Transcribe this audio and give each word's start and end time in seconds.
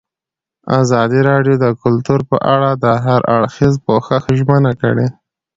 ازادي 0.81 1.19
راډیو 1.29 1.55
د 1.63 1.65
کلتور 1.81 2.19
په 2.29 2.37
اړه 2.53 2.69
د 2.83 2.85
هر 3.05 3.21
اړخیز 3.35 3.73
پوښښ 3.85 4.21
ژمنه 4.39 4.71
کړې. 4.81 5.07